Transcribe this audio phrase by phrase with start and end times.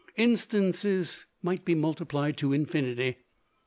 [0.17, 3.17] Instances might be multiplied to infinity.